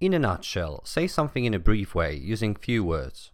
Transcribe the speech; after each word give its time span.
In 0.00 0.14
a 0.14 0.18
nutshell, 0.18 0.80
say 0.86 1.06
something 1.06 1.44
in 1.44 1.52
a 1.52 1.58
brief 1.58 1.94
way 1.94 2.14
using 2.14 2.54
few 2.54 2.82
words. 2.82 3.28